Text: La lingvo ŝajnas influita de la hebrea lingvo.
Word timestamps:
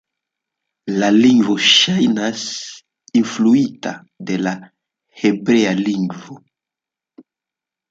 La 1.01 1.09
lingvo 1.15 1.57
ŝajnas 1.65 2.45
influita 3.21 3.93
de 4.31 4.41
la 4.47 4.55
hebrea 5.23 5.77
lingvo. 5.85 6.43